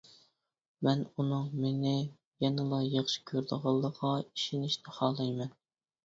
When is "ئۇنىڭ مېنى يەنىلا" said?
1.09-2.79